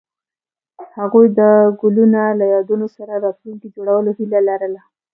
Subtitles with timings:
[0.97, 1.41] هغوی د
[1.81, 4.81] ګلونه له یادونو سره راتلونکی جوړولو هیله لرله.